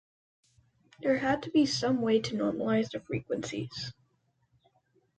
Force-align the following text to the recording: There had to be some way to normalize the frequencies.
There 1.01 1.19
had 1.19 1.43
to 1.43 1.51
be 1.51 1.67
some 1.67 2.01
way 2.01 2.19
to 2.21 2.33
normalize 2.35 2.89
the 2.89 3.01
frequencies. 3.01 3.93